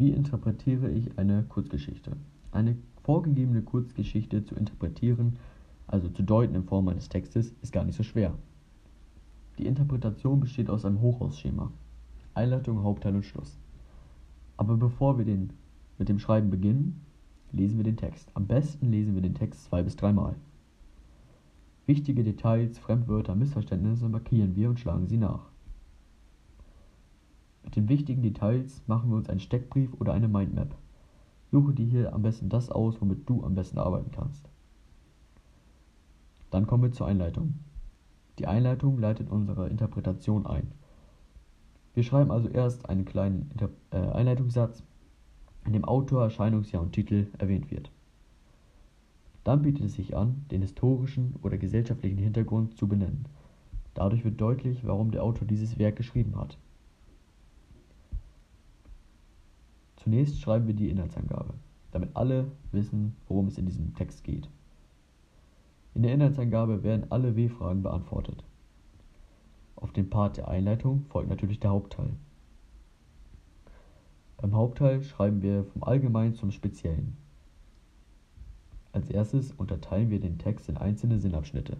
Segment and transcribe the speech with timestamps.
[0.00, 2.12] Wie interpretiere ich eine Kurzgeschichte?
[2.52, 5.36] Eine vorgegebene Kurzgeschichte zu interpretieren,
[5.86, 8.32] also zu deuten in Form eines Textes, ist gar nicht so schwer.
[9.58, 11.70] Die Interpretation besteht aus einem Hochhausschema.
[12.32, 13.58] Einleitung, Hauptteil und Schluss.
[14.56, 15.52] Aber bevor wir den,
[15.98, 17.02] mit dem Schreiben beginnen,
[17.52, 18.30] lesen wir den Text.
[18.32, 20.34] Am besten lesen wir den Text zwei bis dreimal.
[21.84, 25.50] Wichtige Details, Fremdwörter, Missverständnisse markieren wir und schlagen sie nach.
[27.70, 30.74] Mit den wichtigen Details machen wir uns einen Steckbrief oder eine Mindmap.
[31.52, 34.48] Suche dir hier am besten das aus, womit du am besten arbeiten kannst.
[36.50, 37.54] Dann kommen wir zur Einleitung.
[38.40, 40.72] Die Einleitung leitet unsere Interpretation ein.
[41.94, 44.82] Wir schreiben also erst einen kleinen Inter äh, Einleitungssatz,
[45.64, 47.92] in dem Autor, Erscheinungsjahr und Titel erwähnt wird.
[49.44, 53.26] Dann bietet es sich an, den historischen oder gesellschaftlichen Hintergrund zu benennen.
[53.94, 56.58] Dadurch wird deutlich, warum der Autor dieses Werk geschrieben hat.
[60.10, 61.54] Zunächst schreiben wir die Inhaltsangabe,
[61.92, 64.50] damit alle wissen, worum es in diesem Text geht.
[65.94, 68.42] In der Inhaltsangabe werden alle W-Fragen beantwortet.
[69.76, 72.10] Auf den Part der Einleitung folgt natürlich der Hauptteil.
[74.38, 77.16] Beim Hauptteil schreiben wir vom Allgemeinen zum Speziellen.
[78.90, 81.76] Als erstes unterteilen wir den Text in einzelne Sinnabschnitte.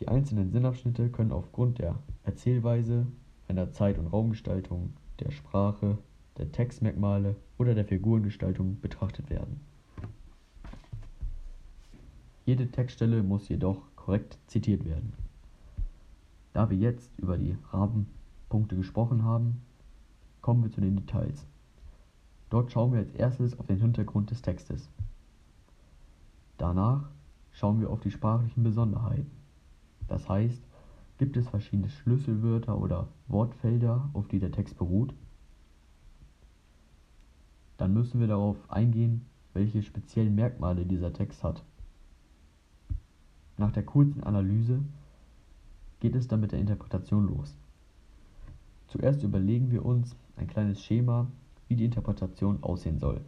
[0.00, 1.94] Die einzelnen Sinnabschnitte können aufgrund der
[2.24, 3.06] Erzählweise,
[3.46, 5.98] einer Zeit- und Raumgestaltung, der Sprache,
[6.38, 9.60] der Textmerkmale oder der Figurengestaltung betrachtet werden.
[12.44, 15.12] Jede Textstelle muss jedoch korrekt zitiert werden.
[16.52, 19.62] Da wir jetzt über die Rahmenpunkte gesprochen haben,
[20.42, 21.44] kommen wir zu den Details.
[22.50, 24.88] Dort schauen wir als erstes auf den Hintergrund des Textes.
[26.56, 27.10] Danach
[27.50, 29.30] schauen wir auf die sprachlichen Besonderheiten.
[30.06, 30.62] Das heißt,
[31.18, 35.14] gibt es verschiedene Schlüsselwörter oder Wortfelder, auf die der Text beruht?
[37.78, 41.62] Dann müssen wir darauf eingehen, welche speziellen Merkmale dieser Text hat.
[43.58, 44.80] Nach der kurzen Analyse
[46.00, 47.56] geht es dann mit der Interpretation los.
[48.88, 51.26] Zuerst überlegen wir uns ein kleines Schema,
[51.68, 53.20] wie die Interpretation aussehen soll.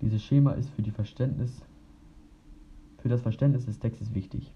[0.00, 1.62] Dieses Schema ist für, Verständnis,
[2.98, 4.52] für das Verständnis des Textes wichtig.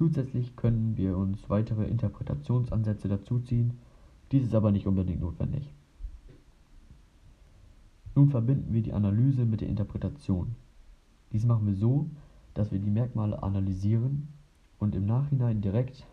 [0.00, 3.76] Zusätzlich können wir uns weitere Interpretationsansätze dazuziehen,
[4.32, 5.70] dies ist aber nicht unbedingt notwendig.
[8.14, 10.54] Nun verbinden wir die Analyse mit der Interpretation.
[11.32, 12.08] Dies machen wir so,
[12.54, 14.28] dass wir die Merkmale analysieren
[14.78, 16.06] und im Nachhinein direkt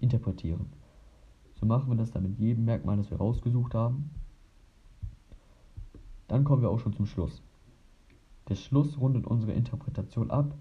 [0.00, 0.66] interpretieren.
[1.60, 4.10] So machen wir das dann mit jedem Merkmal, das wir rausgesucht haben.
[6.26, 7.40] Dann kommen wir auch schon zum Schluss.
[8.48, 10.56] Der Schluss rundet unsere Interpretation ab,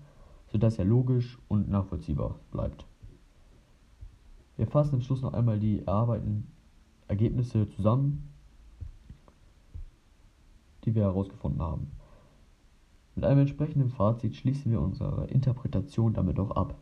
[0.52, 2.86] sodass er logisch und nachvollziehbar bleibt.
[4.56, 6.48] Wir fassen im Schluss noch einmal die erarbeiteten
[7.08, 8.30] Ergebnisse zusammen,
[10.84, 11.92] die wir herausgefunden haben.
[13.16, 16.76] Mit einem entsprechenden Fazit schließen wir unsere Interpretation damit auch ab.